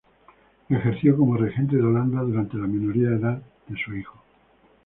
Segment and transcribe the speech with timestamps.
[0.69, 4.19] Ejerció como regente de Holanda durante la minoría de edad de su hijo.